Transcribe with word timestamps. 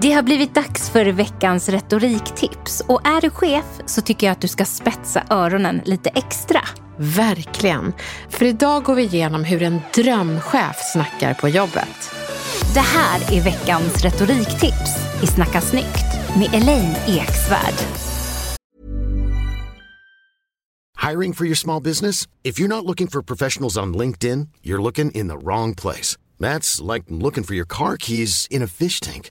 Det 0.00 0.12
har 0.12 0.22
blivit 0.22 0.54
dags 0.54 0.90
för 0.90 1.06
veckans 1.06 1.68
retoriktips 1.68 2.82
och 2.88 3.06
är 3.06 3.20
du 3.20 3.30
chef 3.30 3.64
så 3.86 4.00
tycker 4.00 4.26
jag 4.26 4.32
att 4.32 4.40
du 4.40 4.48
ska 4.48 4.64
spetsa 4.64 5.24
öronen 5.30 5.80
lite 5.84 6.08
extra. 6.08 6.60
Verkligen. 6.96 7.92
För 8.28 8.44
idag 8.44 8.84
går 8.84 8.94
vi 8.94 9.02
igenom 9.02 9.44
hur 9.44 9.62
en 9.62 9.80
drömchef 9.94 10.76
snackar 10.92 11.34
på 11.34 11.48
jobbet. 11.48 12.10
Det 12.74 12.80
här 12.80 13.32
är 13.32 13.44
veckans 13.44 14.04
retoriktips 14.04 15.22
i 15.22 15.26
Snacka 15.26 15.60
snyggt 15.60 16.36
med 16.36 16.62
Elaine 16.62 16.96
Eksvärd. 17.06 17.74
Hiring 21.08 21.34
for 21.34 21.46
your 21.46 21.56
small 21.56 21.82
business? 21.82 22.28
If 22.42 22.60
you're 22.60 22.68
not 22.68 22.84
looking 22.84 23.08
for 23.08 23.22
professionals 23.22 23.76
on 23.76 23.96
LinkedIn, 23.96 24.48
you're 24.62 24.82
looking 24.82 25.10
in 25.10 25.28
the 25.28 25.36
wrong 25.36 25.74
place. 25.74 26.18
That's 26.40 26.94
like 26.94 27.04
looking 27.08 27.44
for 27.44 27.54
your 27.54 27.66
car 27.66 27.96
keys 27.96 28.46
in 28.50 28.62
a 28.62 28.66
fish 28.66 29.00
tank. 29.00 29.30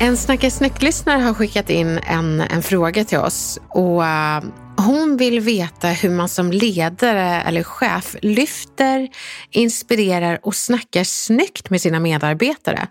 En 0.00 0.16
Snacka 0.16 0.50
snyggt-lyssnare 0.50 1.22
har 1.22 1.34
skickat 1.34 1.70
in 1.70 1.98
en, 1.98 2.40
en 2.40 2.62
fråga 2.62 3.04
till 3.04 3.18
oss. 3.18 3.60
Och 3.68 4.00
uh, 4.00 4.40
Hon 4.76 5.16
vill 5.16 5.40
veta 5.40 5.88
hur 5.88 6.10
man 6.10 6.28
som 6.28 6.52
ledare 6.52 7.42
eller 7.42 7.62
chef 7.62 8.16
lyfter, 8.22 9.08
inspirerar 9.50 10.38
och 10.42 10.54
snackar 10.54 11.04
snyggt 11.04 11.70
med 11.70 11.80
sina 11.80 12.00
medarbetare. 12.00 12.86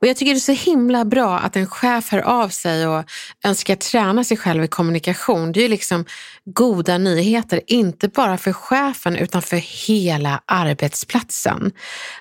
Och 0.00 0.06
Jag 0.06 0.16
tycker 0.16 0.32
det 0.32 0.38
är 0.38 0.56
så 0.56 0.70
himla 0.70 1.04
bra 1.04 1.38
att 1.38 1.56
en 1.56 1.66
chef 1.66 2.12
hör 2.12 2.20
av 2.20 2.48
sig 2.48 2.86
och 2.86 3.04
önskar 3.44 3.76
träna 3.76 4.24
sig 4.24 4.36
själv 4.36 4.64
i 4.64 4.68
kommunikation. 4.68 5.52
Det 5.52 5.60
är 5.60 5.62
ju 5.62 5.68
liksom 5.68 6.04
goda 6.44 6.98
nyheter, 6.98 7.60
inte 7.66 8.08
bara 8.08 8.38
för 8.38 8.52
chefen 8.52 9.16
utan 9.16 9.42
för 9.42 9.56
hela 9.88 10.42
arbetsplatsen. 10.46 11.72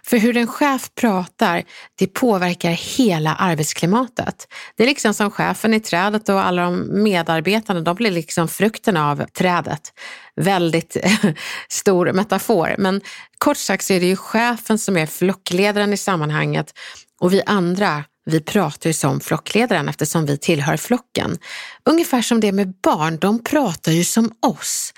För 0.03 0.17
hur 0.17 0.37
en 0.37 0.47
chef 0.47 0.89
pratar, 0.95 1.63
det 1.95 2.07
påverkar 2.07 2.71
hela 2.97 3.35
arbetsklimatet. 3.35 4.47
Det 4.75 4.83
är 4.83 4.87
liksom 4.87 5.13
som 5.13 5.31
chefen 5.31 5.73
i 5.73 5.79
trädet 5.79 6.29
och 6.29 6.45
alla 6.45 6.63
de 6.63 7.03
medarbetarna, 7.03 7.81
de 7.81 7.95
blir 7.95 8.11
liksom 8.11 8.47
frukten 8.47 8.97
av 8.97 9.25
trädet. 9.25 9.93
Väldigt 10.35 10.97
stor 11.69 12.11
metafor, 12.11 12.75
men 12.77 13.01
kort 13.37 13.57
sagt 13.57 13.85
så 13.85 13.93
är 13.93 13.99
det 13.99 14.05
ju 14.05 14.15
chefen 14.15 14.79
som 14.79 14.97
är 14.97 15.05
flockledaren 15.05 15.93
i 15.93 15.97
sammanhanget 15.97 16.73
och 17.19 17.33
vi 17.33 17.41
andra, 17.45 18.03
vi 18.25 18.41
pratar 18.41 18.89
ju 18.89 18.93
som 18.93 19.19
flockledaren 19.19 19.89
eftersom 19.89 20.25
vi 20.25 20.37
tillhör 20.37 20.77
flocken. 20.77 21.37
Ungefär 21.83 22.21
som 22.21 22.39
det 22.39 22.51
med 22.51 22.73
barn, 22.83 23.17
de 23.17 23.43
pratar 23.43 23.91
ju 23.91 24.03
som 24.03 24.31
oss. 24.39 24.93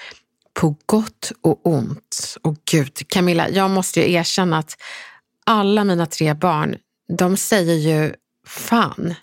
På 0.54 0.76
gott 0.86 1.32
och 1.42 1.68
ont. 1.68 2.38
Och 2.42 2.56
gud, 2.72 3.08
Camilla, 3.08 3.50
jag 3.50 3.70
måste 3.70 4.00
ju 4.00 4.14
erkänna 4.14 4.58
att 4.58 4.78
alla 5.46 5.84
mina 5.84 6.06
tre 6.06 6.34
barn, 6.34 6.76
de 7.18 7.38
säger 7.38 7.76
ju 7.76 8.14
fan 8.48 9.16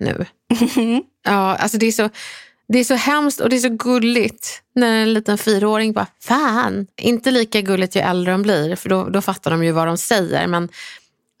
nu. 0.00 0.26
Ja, 1.24 1.56
alltså 1.56 1.78
det 1.78 1.86
är 1.86 1.92
så... 1.92 2.10
Det 2.72 2.78
är 2.78 2.84
så 2.84 2.94
hemskt 2.94 3.40
och 3.40 3.50
det 3.50 3.56
är 3.56 3.60
så 3.60 3.68
gulligt 3.68 4.62
när 4.74 5.02
en 5.02 5.14
liten 5.14 5.38
fyraåring 5.38 5.92
bara 5.92 6.06
fan. 6.20 6.86
Inte 6.96 7.30
lika 7.30 7.60
gulligt 7.60 7.96
ju 7.96 8.00
äldre 8.00 8.32
de 8.32 8.42
blir 8.42 8.76
för 8.76 8.88
då, 8.88 9.08
då 9.08 9.20
fattar 9.20 9.50
de 9.50 9.64
ju 9.64 9.72
vad 9.72 9.86
de 9.86 9.98
säger. 9.98 10.46
Men 10.46 10.68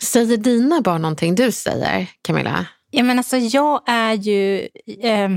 Säger 0.02 0.36
dina 0.36 0.80
barn 0.80 1.02
någonting 1.02 1.34
du 1.34 1.52
säger, 1.52 2.06
Camilla? 2.22 2.66
Ja, 2.90 3.02
men 3.02 3.18
alltså, 3.18 3.36
jag 3.36 3.82
är 3.86 4.14
ju... 4.14 4.68
Eh, 5.02 5.30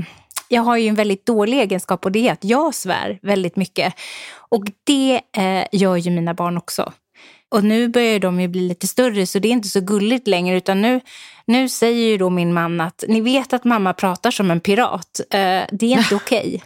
jag 0.48 0.62
har 0.62 0.76
ju 0.76 0.88
en 0.88 0.94
väldigt 0.94 1.26
dålig 1.26 1.60
egenskap 1.60 2.04
och 2.04 2.12
det 2.12 2.28
är 2.28 2.32
att 2.32 2.44
jag 2.44 2.74
svär 2.74 3.18
väldigt 3.22 3.56
mycket. 3.56 3.94
Och 4.48 4.64
det 4.84 5.20
eh, 5.36 5.64
gör 5.72 5.96
ju 5.96 6.10
mina 6.10 6.34
barn 6.34 6.56
också. 6.56 6.92
Och 7.48 7.64
nu 7.64 7.88
börjar 7.88 8.18
de 8.18 8.40
ju 8.40 8.48
bli 8.48 8.60
lite 8.60 8.86
större 8.86 9.26
så 9.26 9.38
det 9.38 9.48
är 9.48 9.52
inte 9.52 9.68
så 9.68 9.80
gulligt 9.80 10.28
längre 10.28 10.56
utan 10.56 10.82
nu, 10.82 11.00
nu 11.46 11.68
säger 11.68 12.08
ju 12.08 12.18
då 12.18 12.30
min 12.30 12.52
man 12.52 12.80
att 12.80 13.04
ni 13.08 13.20
vet 13.20 13.52
att 13.52 13.64
mamma 13.64 13.92
pratar 13.92 14.30
som 14.30 14.50
en 14.50 14.60
pirat. 14.60 15.20
Eh, 15.30 15.62
det 15.70 15.92
är 15.92 15.98
inte 15.98 16.14
okej. 16.14 16.62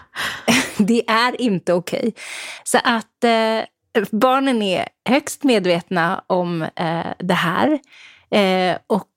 Okay. 0.47 0.61
det 0.87 1.11
är 1.11 1.41
inte 1.41 1.73
okej. 1.73 1.99
Okay. 1.99 2.13
Så 2.65 2.79
att 2.85 3.25
eh, 3.25 3.67
barnen 4.11 4.63
är 4.63 4.89
högst 5.09 5.45
medvetna 5.45 6.25
om 6.27 6.63
eh, 6.63 7.07
det 7.19 7.35
här. 7.35 7.79
Eh, 8.31 8.79
och 8.87 9.11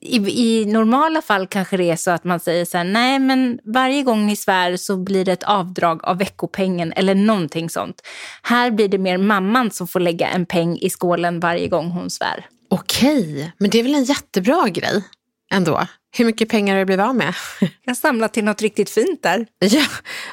i, 0.00 0.16
i, 0.16 0.64
normala 0.64 1.22
fall 1.22 1.46
kanske 1.46 1.76
det 1.76 1.90
är 1.90 1.96
så 1.96 2.10
att 2.10 2.24
man 2.24 2.40
säger 2.40 2.64
så 2.64 2.78
här, 2.78 2.84
nej 2.84 3.18
men 3.18 3.58
varje 3.64 4.02
gång 4.02 4.26
ni 4.26 4.36
svär 4.36 4.76
så 4.76 4.96
blir 4.96 5.24
det 5.24 5.32
ett 5.32 5.42
avdrag 5.42 6.04
av 6.04 6.18
veckopengen 6.18 6.92
eller 6.92 7.14
någonting 7.14 7.70
sånt. 7.70 8.02
Här 8.42 8.70
blir 8.70 8.88
det 8.88 8.98
mer 8.98 9.18
mamman 9.18 9.70
som 9.70 9.88
får 9.88 10.00
lägga 10.00 10.28
en 10.28 10.46
peng 10.46 10.78
i 10.78 10.90
skålen 10.90 11.40
varje 11.40 11.68
gång 11.68 11.90
hon 11.90 12.10
svär. 12.10 12.46
Okej, 12.70 13.52
men 13.58 13.70
det 13.70 13.78
är 13.78 13.82
väl 13.82 13.94
en 13.94 14.04
jättebra 14.04 14.68
grej 14.68 15.02
ändå? 15.50 15.86
Hur 16.16 16.24
mycket 16.24 16.48
pengar 16.48 16.74
har 16.74 16.78
du 16.78 16.84
blivit 16.84 17.04
av 17.04 17.14
med? 17.14 17.34
Jag 17.84 17.96
samlat 17.96 18.32
till 18.32 18.44
något 18.44 18.62
riktigt 18.62 18.90
fint 18.90 19.22
där. 19.22 19.46
Ja, 19.58 19.84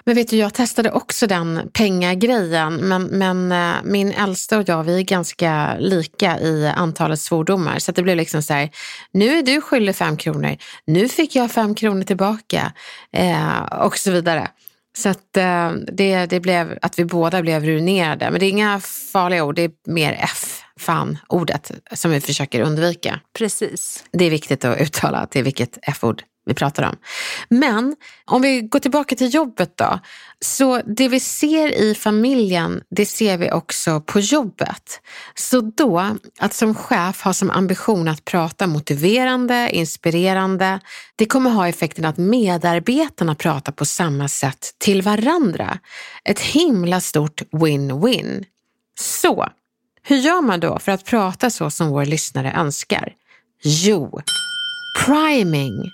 men 0.04 0.16
vet 0.16 0.30
du, 0.30 0.38
jag 0.38 0.54
testade 0.54 0.92
också 0.92 1.28
den 1.28 1.70
pengagrejen. 1.74 2.76
Men, 2.76 3.04
men 3.04 3.52
äh, 3.52 3.76
min 3.84 4.12
äldsta 4.12 4.58
och 4.58 4.70
jag, 4.70 4.84
vi 4.84 5.00
är 5.00 5.04
ganska 5.04 5.76
lika 5.80 6.40
i 6.40 6.68
antalet 6.76 7.20
svordomar. 7.20 7.80
Så 7.80 7.92
det 7.92 8.04
blev 8.04 8.18
liksom 8.18 8.44
så 8.44 8.54
här, 8.54 8.70
nu 9.12 9.38
är 9.38 9.44
du 9.44 9.62
skyldig 9.62 9.96
fem 9.96 10.18
kronor. 10.18 10.58
Nu 10.86 11.10
fick 11.10 11.36
jag 11.36 11.52
fem 11.52 11.76
kronor 11.76 12.04
tillbaka. 12.04 12.74
Eh, 13.12 13.60
och 13.62 13.98
så 13.98 14.12
vidare. 14.12 14.48
Så 14.98 15.10
att, 15.10 15.38
eh, 15.38 15.72
det, 15.72 16.26
det 16.26 16.40
blev 16.40 16.78
att 16.82 17.00
vi 17.00 17.06
båda 17.06 17.42
blev 17.42 17.64
ruinerade. 17.64 18.32
Men 18.32 18.40
det 18.40 18.46
är 18.46 18.50
inga 18.50 18.80
farliga 19.14 19.44
ord, 19.44 19.56
det 19.56 19.64
är 19.64 19.72
mer 19.86 20.20
F 20.24 20.55
fan-ordet 20.86 21.72
som 21.92 22.12
vi 22.12 22.22
försöker 22.22 22.62
undvika. 22.62 23.20
Precis. 23.38 24.04
Det 24.12 24.26
är 24.26 24.30
viktigt 24.30 24.66
att 24.66 24.82
uttala 24.82 25.28
är 25.34 25.44
vilket 25.44 25.78
F-ord 25.82 26.24
vi 26.46 26.54
pratar 26.54 26.84
om. 26.84 26.96
Men 27.50 27.96
om 28.26 28.42
vi 28.42 28.62
går 28.62 28.80
tillbaka 28.80 29.16
till 29.16 29.34
jobbet 29.34 29.78
då. 29.78 30.00
Så 30.40 30.82
det 30.86 31.08
vi 31.08 31.20
ser 31.20 31.68
i 31.68 31.96
familjen, 31.96 32.82
det 32.90 33.06
ser 33.06 33.38
vi 33.38 33.52
också 33.52 34.02
på 34.02 34.20
jobbet. 34.20 35.02
Så 35.36 35.62
då, 35.62 36.16
att 36.40 36.54
som 36.54 36.76
chef 36.76 37.22
ha 37.22 37.34
som 37.34 37.52
ambition 37.52 38.08
att 38.08 38.26
prata 38.26 38.68
motiverande, 38.68 39.70
inspirerande, 39.72 40.80
det 41.16 41.26
kommer 41.26 41.50
ha 41.50 41.68
effekten 41.68 42.06
att 42.06 42.18
medarbetarna 42.18 43.36
pratar 43.36 43.72
på 43.72 43.86
samma 43.86 44.28
sätt 44.28 44.76
till 44.78 45.02
varandra. 45.02 45.80
Ett 46.24 46.40
himla 46.40 47.02
stort 47.02 47.42
win-win. 47.52 48.46
Så, 49.00 49.50
hur 50.08 50.18
gör 50.18 50.42
man 50.42 50.60
då 50.60 50.80
för 50.80 50.92
att 50.92 51.06
prata 51.06 51.50
så 51.50 51.70
som 51.70 51.90
vår 51.90 52.06
lyssnare 52.06 52.54
önskar? 52.58 53.14
Jo, 53.64 54.22
priming. 55.06 55.92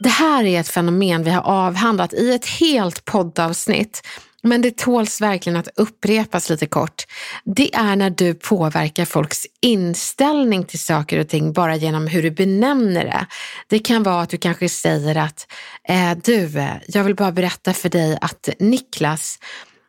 Det 0.00 0.08
här 0.08 0.44
är 0.44 0.60
ett 0.60 0.68
fenomen 0.68 1.24
vi 1.24 1.30
har 1.30 1.42
avhandlat 1.42 2.12
i 2.12 2.34
ett 2.34 2.46
helt 2.46 3.04
poddavsnitt. 3.04 4.06
Men 4.42 4.62
det 4.62 4.76
tåls 4.76 5.20
verkligen 5.20 5.56
att 5.56 5.68
upprepas 5.76 6.50
lite 6.50 6.66
kort. 6.66 7.04
Det 7.44 7.74
är 7.74 7.96
när 7.96 8.10
du 8.10 8.34
påverkar 8.34 9.04
folks 9.04 9.46
inställning 9.60 10.64
till 10.64 10.78
saker 10.78 11.20
och 11.20 11.28
ting 11.28 11.52
bara 11.52 11.76
genom 11.76 12.06
hur 12.06 12.22
du 12.22 12.30
benämner 12.30 13.04
det. 13.04 13.26
Det 13.68 13.78
kan 13.78 14.02
vara 14.02 14.22
att 14.22 14.30
du 14.30 14.36
kanske 14.36 14.68
säger 14.68 15.16
att 15.16 15.46
eh, 15.88 16.18
du, 16.24 16.58
eh, 16.58 16.74
jag 16.88 17.04
vill 17.04 17.14
bara 17.14 17.32
berätta 17.32 17.72
för 17.72 17.88
dig 17.88 18.18
att 18.20 18.48
Niklas, 18.58 19.38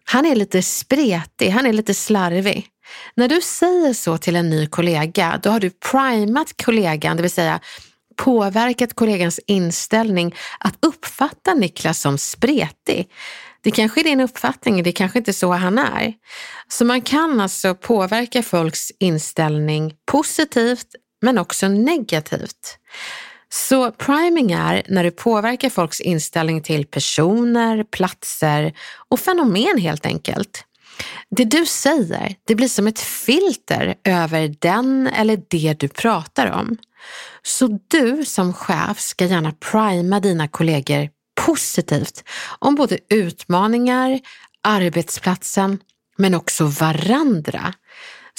han 0.06 0.26
är 0.26 0.36
lite 0.36 0.62
spretig, 0.62 1.50
han 1.50 1.66
är 1.66 1.74
lite 1.74 1.94
slarvig. 1.94 2.70
När 3.16 3.28
du 3.28 3.42
säger 3.42 3.94
så 3.94 4.18
till 4.18 4.36
en 4.36 4.50
ny 4.50 4.68
kollega, 4.68 5.40
då 5.44 5.50
har 5.50 5.60
du 5.60 5.70
primat 5.70 6.64
kollegan, 6.66 7.18
det 7.18 7.22
vill 7.22 7.32
säga 7.32 7.60
påverkat 8.16 8.94
kollegans 8.94 9.40
inställning 9.48 10.36
att 10.60 10.78
uppfatta 10.82 11.54
Niklas 11.54 12.02
som 12.02 12.18
spretig. 12.18 13.10
Det 13.62 13.72
kanske 13.72 14.02
är 14.02 14.04
din 14.04 14.22
uppfattning, 14.22 14.84
det 14.84 14.92
kanske 14.92 15.18
inte 15.18 15.32
är 15.32 15.34
så 15.34 15.52
han 15.52 15.78
är. 15.78 16.14
Så 16.68 16.86
man 16.86 17.02
kan 17.02 17.42
alltså 17.42 17.76
påverka 17.76 18.44
folks 18.44 18.92
inställning 19.00 19.94
positivt 20.06 20.88
men 21.22 21.38
också 21.38 21.68
negativt. 21.68 22.78
Så 23.50 23.92
priming 23.92 24.52
är 24.52 24.84
när 24.88 25.04
du 25.04 25.12
påverkar 25.12 25.70
folks 25.70 26.02
inställning 26.02 26.62
till 26.62 26.86
personer, 26.86 27.84
platser 27.84 28.74
och 29.10 29.20
fenomen 29.20 29.78
helt 29.78 30.06
enkelt. 30.06 30.66
Det 31.30 31.46
du 31.46 31.66
säger, 31.66 32.36
det 32.48 32.56
blir 32.56 32.68
som 32.68 32.88
ett 32.88 33.00
filter 33.00 33.96
över 34.04 34.56
den 34.60 35.08
eller 35.08 35.42
det 35.50 35.76
du 35.80 35.88
pratar 35.88 36.52
om. 36.52 36.78
Så 37.44 37.80
du 37.88 38.26
som 38.26 38.54
chef 38.54 39.00
ska 39.00 39.26
gärna 39.26 39.52
prima 39.52 40.20
dina 40.20 40.48
kollegor 40.48 41.10
positivt 41.46 42.24
om 42.60 42.76
både 42.76 43.00
utmaningar, 43.10 44.20
arbetsplatsen 44.64 45.80
men 46.18 46.36
också 46.36 46.66
varandra. 46.66 47.74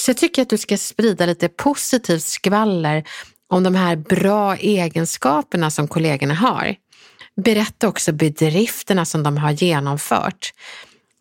Så 0.00 0.10
jag 0.10 0.16
tycker 0.16 0.42
att 0.42 0.50
du 0.50 0.58
ska 0.58 0.76
sprida 0.76 1.26
lite 1.26 1.48
positivt 1.48 2.22
skvaller 2.22 3.04
om 3.48 3.62
de 3.62 3.74
här 3.74 3.96
bra 3.96 4.56
egenskaperna 4.56 5.70
som 5.70 5.88
kollegorna 5.88 6.34
har. 6.34 6.74
Berätta 7.44 7.88
också 7.88 8.12
bedrifterna 8.12 9.04
som 9.04 9.22
de 9.22 9.36
har 9.36 9.50
genomfört. 9.50 10.52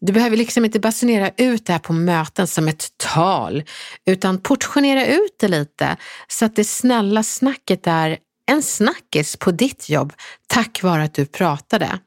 Du 0.02 0.14
behöver 0.14 0.38
liksom 0.38 0.66
inte 0.66 0.80
basunera 0.80 1.32
ut 1.38 1.66
det 1.66 1.74
här 1.74 1.80
på 1.80 1.94
möten 1.94 2.48
som 2.48 2.68
ett 2.68 2.88
tal, 2.98 3.64
utan 4.06 4.42
portionera 4.42 5.06
ut 5.06 5.36
det 5.40 5.48
lite 5.48 5.98
så 6.28 6.46
att 6.46 6.56
det 6.56 6.64
snälla 6.64 7.24
snacket 7.24 7.88
är 7.88 8.18
en 8.52 8.64
snackis 8.64 9.38
på 9.38 9.52
ditt 9.52 9.90
jobb 9.90 10.14
tack 10.48 10.84
vare 10.84 11.04
att 11.04 11.14
du 11.14 11.26
pratade. 11.26 12.00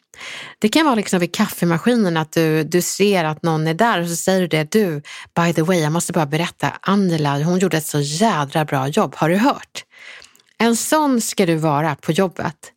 Det 0.58 0.68
kan 0.68 0.84
vara 0.84 0.94
liksom 0.94 1.20
vid 1.20 1.34
kaffemaskinen 1.34 2.16
att 2.16 2.32
du, 2.32 2.64
du 2.64 2.82
ser 2.82 3.24
att 3.24 3.42
någon 3.42 3.66
är 3.66 3.74
där 3.74 4.00
och 4.00 4.08
så 4.08 4.16
säger 4.16 4.40
du 4.40 4.46
det. 4.46 4.70
Du, 4.70 5.02
by 5.34 5.52
the 5.52 5.62
way, 5.62 5.80
jag 5.80 5.92
måste 5.92 6.12
bara 6.12 6.26
berätta, 6.26 6.72
Angela, 6.80 7.42
hon 7.42 7.58
gjorde 7.58 7.76
ett 7.76 7.86
så 7.86 8.00
jädra 8.00 8.64
bra 8.64 8.88
jobb. 8.88 9.14
Har 9.16 9.28
du 9.28 9.36
hört? 9.36 9.84
En 10.60 10.76
sån 10.76 11.20
ska 11.20 11.46
du 11.46 11.54
vara 11.54 11.94
på 11.94 12.12
jobbet. 12.12 12.72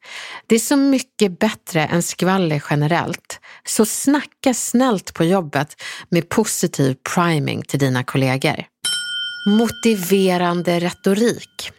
Det 0.48 0.56
är 0.56 0.60
så 0.60 0.76
mycket 0.76 1.40
bättre 1.40 1.86
än 1.86 2.04
skvaller 2.04 2.64
generellt. 2.70 3.40
Så 3.64 3.86
snacka 3.86 4.54
snällt 4.54 5.14
på 5.14 5.24
jobbet 5.24 5.82
med 6.10 6.30
positiv 6.30 6.96
priming 7.16 7.62
till 7.62 7.80
dina 7.80 8.04
kollegor. 8.04 8.66
Motiverande 9.48 10.80
retorik. 10.80 11.72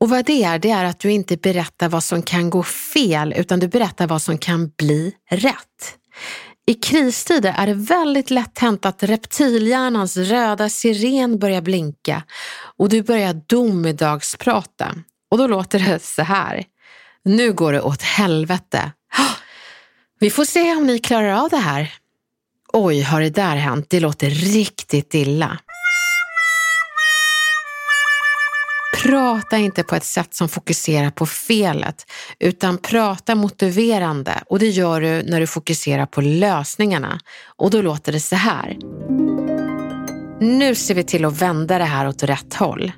Och 0.00 0.08
vad 0.08 0.24
det 0.24 0.42
är, 0.42 0.58
det 0.58 0.70
är 0.70 0.84
att 0.84 1.00
du 1.00 1.10
inte 1.10 1.36
berättar 1.36 1.88
vad 1.88 2.04
som 2.04 2.22
kan 2.22 2.50
gå 2.50 2.62
fel 2.62 3.34
utan 3.36 3.60
du 3.60 3.68
berättar 3.68 4.06
vad 4.06 4.22
som 4.22 4.38
kan 4.38 4.68
bli 4.68 5.14
rätt. 5.30 5.98
I 6.66 6.74
kristider 6.74 7.54
är 7.58 7.66
det 7.66 7.74
väldigt 7.74 8.30
lätt 8.30 8.58
hänt 8.58 8.86
att 8.86 9.02
reptilhjärnans 9.02 10.16
röda 10.16 10.68
siren 10.68 11.38
börjar 11.38 11.60
blinka 11.60 12.22
och 12.82 12.88
du 12.88 13.02
börjar 13.02 13.40
domedagsprata. 13.46 14.94
Och 15.30 15.38
då 15.38 15.46
låter 15.46 15.78
det 15.78 16.02
så 16.02 16.22
här. 16.22 16.64
Nu 17.24 17.52
går 17.52 17.72
det 17.72 17.80
åt 17.80 18.02
helvete. 18.02 18.92
Vi 20.20 20.30
får 20.30 20.44
se 20.44 20.76
om 20.76 20.86
ni 20.86 20.98
klarar 20.98 21.32
av 21.32 21.50
det 21.50 21.56
här. 21.56 21.94
Oj, 22.72 23.02
har 23.02 23.20
det 23.20 23.30
där 23.30 23.56
hänt? 23.56 23.86
Det 23.90 24.00
låter 24.00 24.30
riktigt 24.30 25.14
illa. 25.14 25.58
Prata 29.02 29.56
inte 29.56 29.82
på 29.82 29.96
ett 29.96 30.04
sätt 30.04 30.34
som 30.34 30.48
fokuserar 30.48 31.10
på 31.10 31.26
felet, 31.26 32.10
utan 32.38 32.78
prata 32.78 33.34
motiverande 33.34 34.42
och 34.46 34.58
det 34.58 34.68
gör 34.68 35.00
du 35.00 35.22
när 35.22 35.40
du 35.40 35.46
fokuserar 35.46 36.06
på 36.06 36.20
lösningarna. 36.20 37.20
Och 37.56 37.70
då 37.70 37.82
låter 37.82 38.12
det 38.12 38.20
så 38.20 38.36
här. 38.36 38.76
Nu 40.42 40.74
ser 40.74 40.94
vi 40.94 41.04
till 41.04 41.24
att 41.24 41.42
vända 41.42 41.78
det 41.78 41.84
här 41.84 42.08
åt 42.08 42.22
rätt 42.22 42.54
håll. 42.54 42.92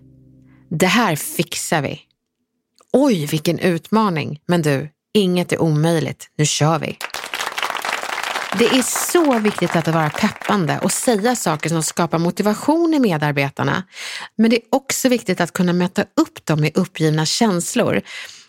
Det 0.71 0.87
här 0.87 1.17
fixar 1.17 1.83
vi. 1.83 2.01
Oj, 2.93 3.27
vilken 3.27 3.59
utmaning. 3.59 4.41
Men 4.47 4.63
du, 4.63 4.89
inget 5.15 5.53
är 5.53 5.63
omöjligt. 5.63 6.31
Nu 6.39 6.47
kör 6.47 6.79
vi. 6.79 6.99
Det 8.59 8.65
är 8.65 8.83
så 9.13 9.39
viktigt 9.39 9.77
att 9.77 9.89
vara 9.89 10.11
peppande 10.11 10.79
och 10.83 10.93
säga 10.93 11.37
saker 11.37 11.69
som 11.69 11.83
skapar 11.83 12.19
motivation 12.19 12.95
i 12.95 12.99
medarbetarna. 12.99 13.83
Men 14.37 14.51
det 14.51 14.57
är 14.57 14.63
också 14.71 15.09
viktigt 15.09 15.41
att 15.41 15.53
kunna 15.53 15.73
möta 15.73 16.03
upp 16.03 16.47
dem 16.47 16.61
med 16.61 16.79
uppgivna 16.79 17.27
känslor. 17.27 18.03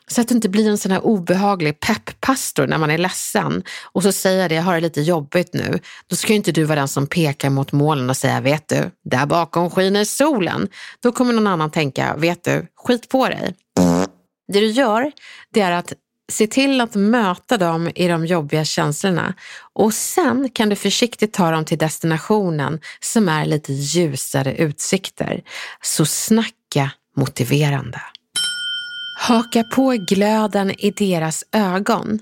Så 0.07 0.21
att 0.21 0.27
du 0.27 0.35
inte 0.35 0.49
blir 0.49 0.69
en 0.69 0.77
sån 0.77 0.91
här 0.91 1.05
obehaglig 1.05 1.79
pepppastor 1.79 2.67
när 2.67 2.77
man 2.77 2.91
är 2.91 2.97
ledsen 2.97 3.63
och 3.83 4.03
så 4.03 4.11
säger 4.11 4.49
det, 4.49 4.55
jag 4.55 4.63
har 4.63 4.75
det 4.75 4.81
lite 4.81 5.01
jobbigt 5.01 5.53
nu. 5.53 5.79
Då 6.07 6.15
ska 6.15 6.33
inte 6.33 6.51
du 6.51 6.63
vara 6.63 6.79
den 6.79 6.87
som 6.87 7.07
pekar 7.07 7.49
mot 7.49 7.71
molnen 7.71 8.09
och 8.09 8.17
säga, 8.17 8.41
vet 8.41 8.67
du, 8.67 8.91
där 9.03 9.25
bakom 9.25 9.69
skiner 9.69 10.03
solen. 10.03 10.67
Då 10.99 11.11
kommer 11.11 11.33
någon 11.33 11.47
annan 11.47 11.71
tänka, 11.71 12.15
vet 12.15 12.43
du, 12.43 12.67
skit 12.75 13.09
på 13.09 13.27
dig. 13.27 13.55
Det 14.47 14.59
du 14.59 14.67
gör, 14.67 15.11
det 15.53 15.61
är 15.61 15.71
att 15.71 15.93
se 16.31 16.47
till 16.47 16.81
att 16.81 16.95
möta 16.95 17.57
dem 17.57 17.89
i 17.95 18.07
de 18.07 18.25
jobbiga 18.25 18.65
känslorna 18.65 19.33
och 19.73 19.93
sen 19.93 20.49
kan 20.49 20.69
du 20.69 20.75
försiktigt 20.75 21.33
ta 21.33 21.51
dem 21.51 21.65
till 21.65 21.77
destinationen 21.77 22.79
som 22.99 23.29
är 23.29 23.45
lite 23.45 23.73
ljusare 23.73 24.55
utsikter. 24.55 25.43
Så 25.81 26.05
snacka 26.05 26.91
motiverande. 27.17 28.01
Haka 29.17 29.63
på 29.63 29.91
glöden 30.07 30.71
i 30.77 30.91
deras 30.91 31.43
ögon. 31.51 32.19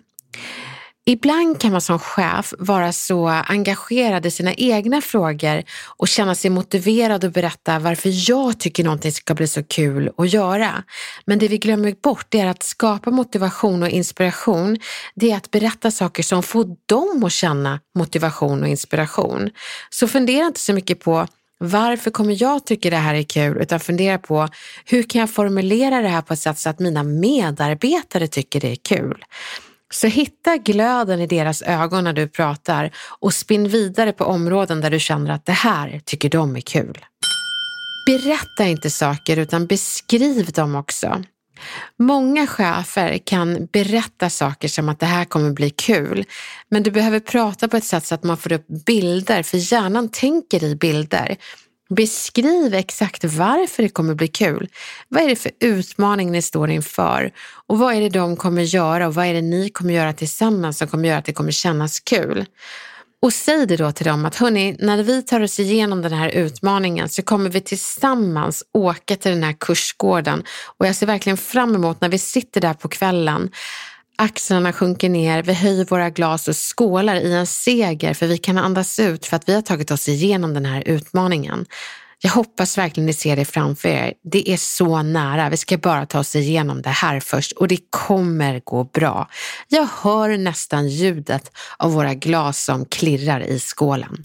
Ibland 1.06 1.62
kan 1.62 1.72
man 1.72 1.82
som 1.82 2.00
chef 2.00 2.54
vara 2.60 2.94
så 2.94 3.28
engagerad 3.28 4.26
i 4.26 4.32
sina 4.32 4.54
egna 4.54 5.02
frågor 5.02 5.64
och 5.98 6.08
känna 6.08 6.36
sig 6.36 6.50
motiverad 6.50 7.24
att 7.24 7.34
berätta 7.34 7.80
varför 7.80 8.30
jag 8.30 8.60
tycker 8.60 8.84
någonting 8.84 9.12
ska 9.12 9.34
bli 9.34 9.48
så 9.48 9.64
kul 9.64 10.12
att 10.18 10.34
göra. 10.34 10.84
Men 11.26 11.40
det 11.40 11.48
vi 11.48 11.58
glömmer 11.58 11.96
bort 12.04 12.36
är 12.36 12.46
att 12.46 12.64
skapa 12.64 13.12
motivation 13.12 13.84
och 13.84 13.90
inspiration. 13.90 14.78
Det 15.16 15.32
är 15.32 15.38
att 15.38 15.52
berätta 15.52 15.92
saker 15.92 16.24
som 16.24 16.44
får 16.44 16.68
dem 16.86 17.24
att 17.24 17.32
känna 17.32 17.80
motivation 17.96 18.64
och 18.64 18.70
inspiration. 18.70 19.50
Så 19.90 20.08
fundera 20.08 20.46
inte 20.46 20.60
så 20.60 20.74
mycket 20.74 21.00
på 21.00 21.28
varför 21.60 22.12
kommer 22.12 22.42
jag 22.42 22.66
tycka 22.66 22.90
det 22.90 22.96
här 22.96 23.16
är 23.16 23.24
kul? 23.24 23.62
Utan 23.62 23.80
fundera 23.80 24.18
på 24.18 24.48
hur 24.86 25.04
kan 25.04 25.20
jag 25.20 25.30
formulera 25.30 26.02
det 26.02 26.08
här 26.08 26.22
på 26.22 26.34
ett 26.34 26.40
sätt 26.40 26.60
så 26.60 26.70
att 26.70 26.80
mina 26.80 27.04
medarbetare 27.04 28.28
tycker 28.28 28.60
det 28.60 28.72
är 28.72 28.76
kul? 28.76 29.26
Så 29.94 30.08
hitta 30.08 30.58
glöden 30.58 31.20
i 31.20 31.28
deras 31.28 31.62
ögon 31.62 32.04
när 32.04 32.14
du 32.14 32.28
pratar 32.28 32.92
och 33.20 33.34
spinn 33.34 33.68
vidare 33.68 34.14
på 34.14 34.26
områden 34.26 34.82
där 34.82 34.92
du 34.92 35.00
känner 35.00 35.32
att 35.32 35.46
det 35.46 35.52
här 35.52 36.02
tycker 36.06 36.30
de 36.30 36.56
är 36.56 36.62
kul. 36.62 37.06
Berätta 38.06 38.66
inte 38.66 38.90
saker 38.90 39.38
utan 39.38 39.66
beskriv 39.66 40.52
dem 40.52 40.76
också. 40.76 41.24
Många 42.00 42.48
chefer 42.48 43.18
kan 43.18 43.66
berätta 43.66 44.30
saker 44.30 44.68
som 44.68 44.90
att 44.90 45.00
det 45.00 45.06
här 45.06 45.26
kommer 45.26 45.52
bli 45.52 45.70
kul, 45.70 46.26
men 46.70 46.84
du 46.84 46.92
behöver 46.92 47.20
prata 47.20 47.68
på 47.68 47.78
ett 47.78 47.84
sätt 47.84 48.06
så 48.06 48.16
att 48.16 48.24
man 48.24 48.38
får 48.38 48.54
upp 48.54 48.68
bilder, 48.86 49.44
för 49.44 49.74
hjärnan 49.74 50.10
tänker 50.10 50.64
i 50.64 50.76
bilder. 50.76 51.38
Beskriv 51.90 52.74
exakt 52.74 53.24
varför 53.24 53.84
det 53.84 53.90
kommer 53.90 54.16
bli 54.16 54.28
kul. 54.28 54.70
Vad 55.10 55.24
är 55.24 55.28
det 55.28 55.36
för 55.36 55.52
utmaning 55.60 56.32
ni 56.32 56.42
står 56.42 56.70
inför? 56.70 57.32
Och 57.68 57.80
vad 57.80 57.96
är 57.96 58.02
det 58.02 58.10
de 58.10 58.36
kommer 58.36 58.62
göra 58.62 59.08
och 59.08 59.16
vad 59.16 59.26
är 59.26 59.34
det 59.34 59.42
ni 59.42 59.70
kommer 59.70 59.94
göra 59.94 60.14
tillsammans 60.14 60.78
som 60.78 60.88
kommer 60.88 61.10
göra 61.10 61.18
att 61.18 61.26
det 61.26 61.34
kommer 61.34 61.52
kännas 61.52 62.00
kul? 62.00 62.46
Och 63.24 63.34
säg 63.34 63.66
det 63.68 63.78
då 63.78 63.92
till 63.92 64.06
dem 64.06 64.26
att 64.26 64.36
hörni, 64.36 64.76
när 64.80 65.04
vi 65.04 65.24
tar 65.24 65.42
oss 65.42 65.60
igenom 65.60 66.02
den 66.02 66.14
här 66.14 66.30
utmaningen 66.30 67.10
så 67.10 67.22
kommer 67.22 67.50
vi 67.50 67.62
tillsammans 67.62 68.64
åka 68.74 69.16
till 69.16 69.32
den 69.32 69.44
här 69.44 69.54
kursgården. 69.60 70.44
Och 70.78 70.88
jag 70.88 70.96
ser 70.96 71.08
verkligen 71.08 71.38
fram 71.38 71.76
emot 71.76 72.02
när 72.02 72.10
vi 72.10 72.18
sitter 72.18 72.62
där 72.62 72.74
på 72.74 72.88
kvällen 72.88 73.52
Axlarna 74.16 74.74
sjunker 74.74 75.10
ner, 75.10 75.44
vi 75.44 75.54
höjer 75.54 75.86
våra 75.86 76.10
glas 76.10 76.48
och 76.48 76.56
skålar 76.56 77.16
i 77.16 77.34
en 77.34 77.48
seger 77.48 78.14
för 78.14 78.28
vi 78.28 78.38
kan 78.38 78.58
andas 78.58 79.00
ut 79.00 79.26
för 79.26 79.36
att 79.36 79.50
vi 79.50 79.54
har 79.54 79.62
tagit 79.62 79.92
oss 79.92 80.10
igenom 80.10 80.54
den 80.54 80.66
här 80.66 80.84
utmaningen. 80.86 81.66
Jag 82.26 82.32
hoppas 82.32 82.78
verkligen 82.78 83.06
ni 83.06 83.14
ser 83.14 83.36
det 83.36 83.46
framför 83.46 83.90
er. 83.90 84.14
Det 84.24 84.50
är 84.50 84.58
så 84.58 85.02
nära. 85.02 85.50
Vi 85.50 85.58
ska 85.58 85.78
bara 85.78 86.06
ta 86.06 86.20
oss 86.20 86.36
igenom 86.36 86.82
det 86.82 86.90
här 86.90 87.20
först 87.20 87.52
och 87.52 87.68
det 87.68 87.78
kommer 87.90 88.62
gå 88.64 88.84
bra. 88.84 89.30
Jag 89.68 89.88
hör 90.02 90.38
nästan 90.38 90.90
ljudet 90.90 91.52
av 91.78 91.94
våra 91.94 92.14
glas 92.14 92.64
som 92.64 92.86
klirrar 92.86 93.42
i 93.42 93.60
skålen. 93.60 94.18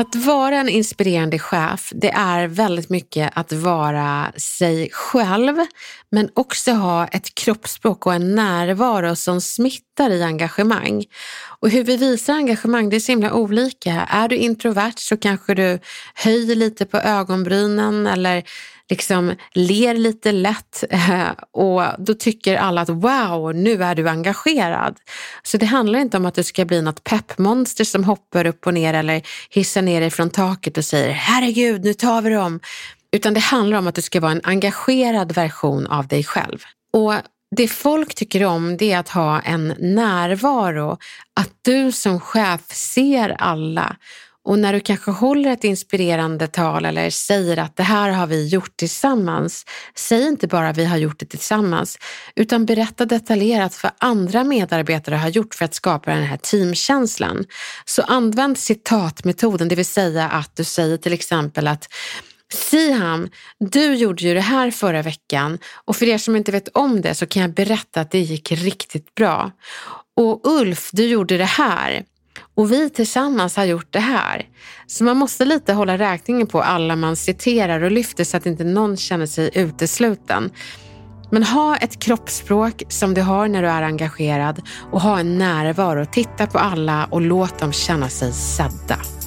Att 0.00 0.14
vara 0.14 0.56
en 0.56 0.68
inspirerande 0.68 1.38
chef, 1.38 1.92
det 1.94 2.10
är 2.10 2.46
väldigt 2.46 2.90
mycket 2.90 3.32
att 3.34 3.52
vara 3.52 4.32
sig 4.36 4.90
själv, 4.92 5.56
men 6.10 6.30
också 6.34 6.72
ha 6.72 7.06
ett 7.06 7.34
kroppsspråk 7.34 8.06
och 8.06 8.14
en 8.14 8.34
närvaro 8.34 9.16
som 9.16 9.40
smittar 9.40 10.10
i 10.10 10.22
engagemang. 10.22 11.04
Och 11.60 11.70
hur 11.70 11.84
vi 11.84 11.96
visar 11.96 12.34
engagemang, 12.34 12.90
det 12.90 12.96
är 12.96 13.00
så 13.00 13.12
himla 13.12 13.32
olika. 13.32 14.08
Är 14.10 14.28
du 14.28 14.36
introvert 14.36 14.94
så 14.96 15.16
kanske 15.16 15.54
du 15.54 15.78
höjer 16.14 16.56
lite 16.56 16.86
på 16.86 16.98
ögonbrynen 16.98 18.06
eller 18.06 18.44
liksom 18.90 19.34
ler 19.54 19.94
lite 19.94 20.32
lätt 20.32 20.84
eh, 20.90 21.30
och 21.52 21.82
då 21.98 22.14
tycker 22.14 22.56
alla 22.56 22.80
att 22.80 22.88
wow, 22.88 23.54
nu 23.54 23.82
är 23.82 23.94
du 23.94 24.08
engagerad. 24.08 24.96
Så 25.42 25.56
det 25.56 25.66
handlar 25.66 25.98
inte 25.98 26.16
om 26.16 26.26
att 26.26 26.34
du 26.34 26.42
ska 26.42 26.64
bli 26.64 26.82
något 26.82 27.04
peppmonster 27.04 27.84
som 27.84 28.04
hoppar 28.04 28.46
upp 28.46 28.66
och 28.66 28.74
ner 28.74 28.94
eller 28.94 29.22
hissar 29.50 29.82
ner 29.82 30.00
dig 30.00 30.10
från 30.10 30.30
taket 30.30 30.78
och 30.78 30.84
säger 30.84 31.10
herregud, 31.10 31.84
nu 31.84 31.94
tar 31.94 32.22
vi 32.22 32.30
dem. 32.30 32.60
Utan 33.12 33.34
det 33.34 33.40
handlar 33.40 33.78
om 33.78 33.86
att 33.86 33.94
du 33.94 34.02
ska 34.02 34.20
vara 34.20 34.32
en 34.32 34.40
engagerad 34.44 35.32
version 35.32 35.86
av 35.86 36.06
dig 36.06 36.24
själv. 36.24 36.58
Och 36.92 37.14
det 37.56 37.68
folk 37.68 38.14
tycker 38.14 38.44
om 38.44 38.76
det 38.76 38.92
är 38.92 38.98
att 38.98 39.08
ha 39.08 39.40
en 39.40 39.74
närvaro, 39.78 40.98
att 41.40 41.50
du 41.62 41.92
som 41.92 42.20
chef 42.20 42.60
ser 42.72 43.36
alla 43.38 43.96
och 44.44 44.58
när 44.58 44.72
du 44.72 44.80
kanske 44.80 45.10
håller 45.10 45.50
ett 45.50 45.64
inspirerande 45.64 46.46
tal 46.46 46.84
eller 46.84 47.10
säger 47.10 47.56
att 47.56 47.76
det 47.76 47.82
här 47.82 48.10
har 48.10 48.26
vi 48.26 48.48
gjort 48.48 48.76
tillsammans, 48.76 49.66
säg 49.94 50.26
inte 50.26 50.46
bara 50.46 50.72
vi 50.72 50.84
har 50.84 50.96
gjort 50.96 51.18
det 51.18 51.26
tillsammans, 51.26 51.98
utan 52.36 52.66
berätta 52.66 53.04
detaljerat 53.06 53.82
vad 53.82 53.92
andra 53.98 54.44
medarbetare 54.44 55.14
har 55.14 55.28
gjort 55.28 55.54
för 55.54 55.64
att 55.64 55.74
skapa 55.74 56.10
den 56.10 56.22
här 56.22 56.36
teamkänslan. 56.36 57.44
Så 57.84 58.02
använd 58.02 58.58
citatmetoden, 58.58 59.68
det 59.68 59.74
vill 59.74 59.86
säga 59.86 60.28
att 60.28 60.56
du 60.56 60.64
säger 60.64 60.96
till 60.96 61.12
exempel 61.12 61.68
att 61.68 61.88
Siham, 62.52 63.28
du 63.58 63.94
gjorde 63.94 64.24
ju 64.24 64.34
det 64.34 64.40
här 64.40 64.70
förra 64.70 65.02
veckan 65.02 65.58
och 65.84 65.96
för 65.96 66.06
er 66.06 66.18
som 66.18 66.36
inte 66.36 66.52
vet 66.52 66.68
om 66.68 67.00
det 67.00 67.14
så 67.14 67.26
kan 67.26 67.42
jag 67.42 67.54
berätta 67.54 68.00
att 68.00 68.10
det 68.10 68.20
gick 68.20 68.52
riktigt 68.52 69.14
bra. 69.14 69.50
Och 70.16 70.40
Ulf, 70.44 70.90
du 70.92 71.06
gjorde 71.06 71.36
det 71.36 71.44
här. 71.44 72.04
Och 72.54 72.72
vi 72.72 72.90
tillsammans 72.90 73.56
har 73.56 73.64
gjort 73.64 73.92
det 73.92 74.00
här. 74.00 74.46
Så 74.86 75.04
man 75.04 75.16
måste 75.16 75.44
lite 75.44 75.72
hålla 75.72 75.98
räkningen 75.98 76.46
på 76.46 76.62
alla 76.62 76.96
man 76.96 77.16
citerar 77.16 77.82
och 77.82 77.90
lyfter 77.90 78.24
så 78.24 78.36
att 78.36 78.46
inte 78.46 78.64
någon 78.64 78.96
känner 78.96 79.26
sig 79.26 79.50
utesluten. 79.54 80.50
Men 81.30 81.42
ha 81.42 81.76
ett 81.76 81.98
kroppsspråk 81.98 82.82
som 82.88 83.14
du 83.14 83.22
har 83.22 83.48
när 83.48 83.62
du 83.62 83.68
är 83.68 83.82
engagerad 83.82 84.62
och 84.92 85.00
ha 85.00 85.20
en 85.20 85.38
närvaro. 85.38 86.06
Titta 86.12 86.46
på 86.46 86.58
alla 86.58 87.04
och 87.10 87.20
låt 87.20 87.58
dem 87.58 87.72
känna 87.72 88.08
sig 88.08 88.32
sedda. 88.32 89.19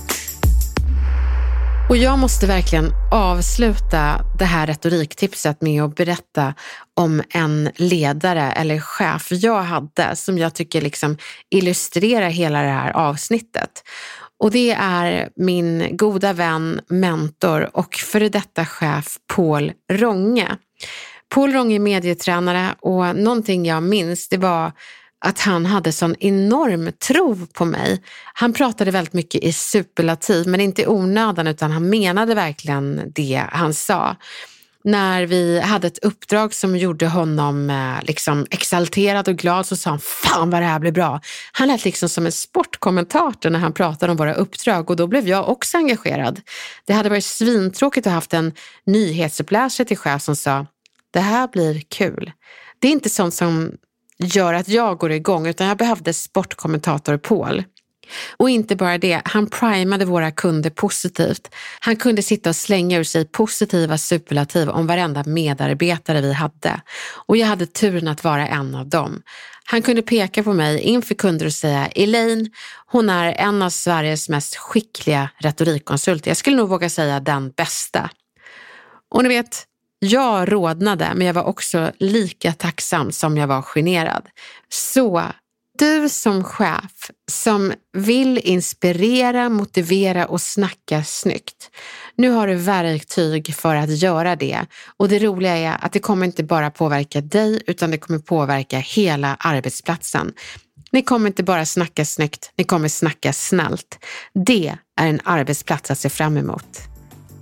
Och 1.90 1.98
jag 1.98 2.20
måste 2.20 2.48
verkligen 2.48 2.92
avsluta 3.12 4.25
det 4.40 4.46
här 4.46 4.68
retoriktipset 4.68 5.62
med 5.62 5.84
att 5.84 5.96
berätta 5.96 6.54
om 6.94 7.22
en 7.30 7.70
ledare 7.75 8.52
eller 8.52 8.80
chef 8.80 9.28
jag 9.32 9.62
hade 9.62 10.16
som 10.16 10.38
jag 10.38 10.56
tycker 10.56 10.82
liksom 10.82 11.18
illustrerar 11.50 12.30
hela 12.30 12.62
det 12.62 12.70
här 12.70 12.92
avsnittet. 12.92 13.84
Och 14.40 14.52
det 14.52 14.72
är 14.72 15.30
min 15.36 15.98
goda 15.98 16.34
vän, 16.34 16.82
mentor 16.90 17.70
och 17.74 17.96
före 17.96 18.30
detta 18.30 18.66
chef 18.66 19.18
Paul 19.36 19.72
Ronge. 19.92 20.48
Paul 21.34 21.54
Ronge 21.54 21.75
är 21.75 21.80
medietränare 21.80 22.75
och 22.80 23.16
någonting 23.16 23.66
jag 23.66 23.84
minns 23.84 24.30
det 24.30 24.38
var 24.38 24.72
att 25.25 25.39
han 25.39 25.65
hade 25.65 25.92
sån 25.92 26.15
enorm 26.20 26.92
tro 27.08 27.48
på 27.53 27.65
mig. 27.65 28.03
Han 28.34 28.53
pratade 28.53 28.92
väldigt 28.92 29.13
mycket 29.13 29.44
i 29.44 29.53
superlativ, 29.53 30.48
men 30.48 30.62
inte 30.62 30.82
i 30.82 30.88
onödan 30.88 31.48
utan 31.48 31.72
han 31.72 31.89
menade 31.89 32.36
verkligen 32.36 33.12
det 33.15 33.44
han 33.51 33.74
sa. 33.74 34.15
När 34.84 35.25
vi 35.25 35.60
hade 35.60 35.88
ett 35.88 35.98
uppdrag 35.98 36.53
som 36.53 36.77
gjorde 36.77 37.08
honom 37.08 37.70
eh, 37.70 38.06
liksom 38.06 38.46
exalterad 38.50 39.27
och 39.27 39.36
glad 39.36 39.65
så 39.65 39.75
sa 39.75 39.89
han 39.89 40.00
fan 40.00 40.50
vad 40.50 40.62
det 40.62 40.65
här 40.65 40.80
blir 40.80 40.92
bra. 40.92 41.22
Han 41.51 41.68
lät 41.68 41.86
liksom 41.86 42.10
som 42.10 42.25
en 42.25 42.32
sportkommentator 42.32 43.50
när 43.50 43.60
han 43.60 43.74
pratade 43.74 44.12
om 44.12 44.18
våra 44.18 44.34
uppdrag 44.34 44.89
och 44.89 44.96
då 44.96 45.08
blev 45.08 45.27
jag 45.27 45.50
också 45.50 45.77
engagerad. 45.77 46.42
Det 46.86 46.94
hade 46.94 47.10
varit 47.10 47.25
svintråkigt 47.25 48.08
att 48.08 48.13
haft 48.13 48.34
en 48.34 48.53
nyhetsuppläsare 48.86 49.88
till 49.88 49.98
chef 49.98 50.22
som 50.22 50.36
sa 50.36 50.65
det 51.12 51.20
här 51.20 51.48
blir 51.48 51.82
kul. 51.89 52.32
Det 52.80 52.88
är 52.88 52.92
inte 52.92 53.10
sånt 53.10 53.34
som 53.34 53.72
gör 54.25 54.53
att 54.53 54.70
jag 54.70 54.98
går 54.98 55.12
igång 55.12 55.48
utan 55.48 55.68
jag 55.68 55.77
behövde 55.77 56.13
sportkommentator 56.13 57.18
Paul. 57.18 57.63
Och 58.38 58.50
inte 58.50 58.75
bara 58.75 58.98
det, 58.98 59.22
han 59.25 59.50
primade 59.50 60.06
våra 60.06 60.32
kunder 60.32 60.70
positivt. 60.70 61.56
Han 61.80 61.96
kunde 61.96 62.22
sitta 62.22 62.50
och 62.50 62.56
slänga 62.56 62.98
ur 62.98 63.03
sig 63.03 63.25
positiva 63.25 63.98
superlativ 63.98 64.70
om 64.70 64.88
varenda 64.88 65.24
medarbetare 65.25 66.22
vi 66.22 66.34
hade. 66.34 66.82
Och 67.27 67.38
jag 67.38 67.48
hade 67.48 67.65
turen 67.65 68.08
att 68.08 68.24
vara 68.24 68.48
en 68.48 68.75
av 68.75 68.89
dem. 68.89 69.22
Han 69.65 69.82
kunde 69.82 70.01
peka 70.01 70.44
på 70.44 70.53
mig 70.53 70.80
inför 70.80 71.15
kunder 71.15 71.46
och 71.46 71.53
säga 71.53 71.88
Elaine, 71.88 72.50
hon 72.86 73.10
är 73.10 73.34
en 73.34 73.62
av 73.62 73.70
Sveriges 73.70 74.30
mest 74.30 74.56
skickliga 74.56 75.30
retorikkonsulter. 75.38 76.30
Jag 76.30 76.38
skulle 76.38 76.56
nog 76.56 76.70
våga 76.70 76.89
säga 76.89 77.20
den 77.20 77.51
bästa. 77.51 78.10
Och 79.12 79.24
ni 79.24 79.30
vet, 79.30 79.65
jag 80.03 80.51
rodnade, 80.51 81.12
men 81.15 81.27
jag 81.27 81.33
var 81.33 81.43
också 81.43 81.91
lika 81.98 82.53
tacksam 82.53 83.12
som 83.12 83.38
jag 83.38 83.48
var 83.48 83.62
generad. 83.62 84.24
Så 84.69 85.24
du 85.79 86.10
som 86.10 86.43
chef 86.43 87.12
som 87.31 87.74
vill 87.93 88.38
inspirera, 88.38 89.50
motivera 89.50 90.25
och 90.25 90.41
snacka 90.41 91.03
snyggt. 91.03 91.69
Nu 92.15 92.29
har 92.29 92.48
du 92.48 92.55
verktyg 92.55 93.55
för 93.55 93.75
att 93.75 93.89
göra 93.89 94.36
det 94.36 94.65
och 94.98 95.10
det 95.10 95.19
roliga 95.19 95.57
är 95.57 95.86
att 95.86 95.91
det 95.91 96.00
kommer 96.00 96.25
inte 96.25 96.43
bara 96.43 96.72
påverka 96.72 97.22
dig 97.22 97.62
utan 97.67 97.91
det 97.91 97.98
kommer 97.98 98.19
påverka 98.19 98.77
hela 98.77 99.38
arbetsplatsen. 99.39 100.33
Ni 100.91 101.01
kommer 101.01 101.27
inte 101.27 101.43
bara 101.43 101.65
snacka 101.65 102.05
snyggt, 102.05 102.51
ni 102.55 102.63
kommer 102.63 102.88
snacka 102.88 103.33
snällt. 103.33 104.05
Det 104.33 104.77
är 105.00 105.07
en 105.07 105.19
arbetsplats 105.24 105.91
att 105.91 106.00
se 106.00 106.10
fram 106.10 106.38
emot. 106.38 106.93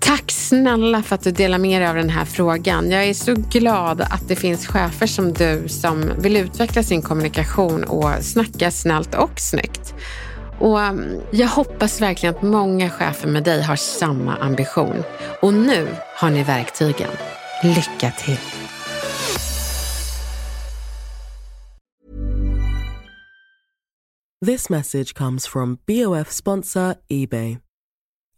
Tack 0.01 0.31
snälla 0.31 1.03
för 1.03 1.15
att 1.15 1.24
du 1.24 1.31
delar 1.31 1.58
med 1.58 1.81
dig 1.81 1.89
av 1.89 1.96
den 1.96 2.10
här 2.10 2.25
frågan. 2.25 2.91
Jag 2.91 3.05
är 3.05 3.13
så 3.13 3.34
glad 3.34 4.01
att 4.01 4.27
det 4.27 4.36
finns 4.36 4.67
chefer 4.67 5.08
som 5.08 5.34
du 5.34 5.67
som 5.67 6.12
vill 6.17 6.38
utveckla 6.38 6.84
sin 6.84 7.01
kommunikation 7.01 7.84
och 7.84 8.10
snacka 8.22 8.72
snällt 8.72 9.15
och 9.15 9.39
snyggt. 9.39 9.93
Och 10.60 10.81
mm, 10.81 11.22
jag 11.31 11.48
hoppas 11.48 12.01
verkligen 12.01 12.36
att 12.36 12.41
många 12.41 12.89
chefer 12.89 13.27
med 13.27 13.43
dig 13.43 13.62
har 13.62 13.75
samma 13.75 14.38
ambition. 14.38 15.03
Och 15.41 15.53
nu 15.53 15.88
har 16.15 16.29
ni 16.29 16.43
verktygen. 16.43 17.10
Lycka 17.63 18.12
till! 18.12 18.38
This 24.46 24.70
message 24.70 25.13
comes 25.13 25.48
from 25.48 25.77
BOF 25.86 26.31
sponsor 26.31 26.96
Ebay. 27.10 27.58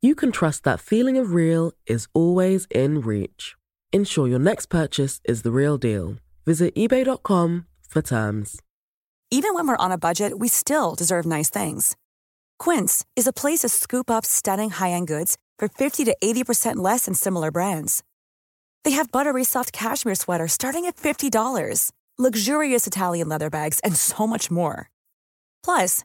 you 0.00 0.14
can 0.14 0.32
trust 0.32 0.64
that 0.64 0.80
feeling 0.80 1.16
of 1.16 1.32
real 1.32 1.72
is 1.86 2.08
always 2.14 2.66
in 2.70 3.00
reach. 3.00 3.54
Ensure 3.92 4.28
your 4.28 4.38
next 4.38 4.66
purchase 4.66 5.20
is 5.24 5.42
the 5.42 5.50
real 5.50 5.78
deal. 5.78 6.16
Visit 6.44 6.74
eBay.com 6.74 7.66
for 7.88 8.02
terms. 8.02 8.62
Even 9.30 9.54
when 9.54 9.66
we're 9.66 9.76
on 9.76 9.90
a 9.90 9.98
budget, 9.98 10.38
we 10.38 10.48
still 10.48 10.94
deserve 10.94 11.26
nice 11.26 11.50
things. 11.50 11.96
Quince 12.58 13.04
is 13.16 13.26
a 13.26 13.32
place 13.32 13.60
to 13.60 13.68
scoop 13.68 14.10
up 14.10 14.24
stunning 14.24 14.70
high 14.70 14.90
end 14.92 15.08
goods 15.08 15.36
for 15.58 15.68
50 15.68 16.04
to 16.04 16.16
80% 16.22 16.76
less 16.76 17.06
than 17.06 17.14
similar 17.14 17.50
brands. 17.50 18.04
They 18.84 18.92
have 18.92 19.10
buttery 19.10 19.42
soft 19.42 19.72
cashmere 19.72 20.14
sweaters 20.14 20.52
starting 20.52 20.84
at 20.86 20.96
$50, 20.96 21.90
luxurious 22.18 22.86
Italian 22.86 23.28
leather 23.28 23.50
bags, 23.50 23.80
and 23.80 23.96
so 23.96 24.28
much 24.28 24.48
more. 24.48 24.90
Plus, 25.64 26.04